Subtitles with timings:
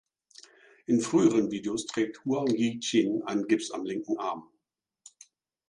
[0.87, 4.49] In frühen Videos trägt Huang Yi Xin einen Gips am linken Arm.